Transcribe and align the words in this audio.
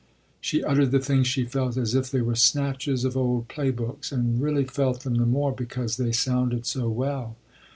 She 0.39 0.63
uttered 0.63 0.89
the 0.89 0.99
things 0.99 1.27
she 1.27 1.43
felt 1.45 1.77
as 1.77 1.93
if 1.93 2.09
they 2.09 2.21
were 2.21 2.33
snatches 2.33 3.03
of 3.05 3.15
old 3.15 3.47
play 3.49 3.69
books, 3.69 4.11
and 4.11 4.41
really 4.41 4.65
felt 4.65 5.01
them 5.01 5.13
the 5.13 5.27
more 5.27 5.51
because 5.51 5.97
they 5.97 6.11
sounded 6.11 6.65
so 6.65 6.89
well. 6.89 7.35